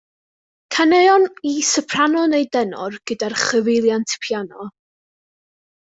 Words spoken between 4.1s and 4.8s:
piano.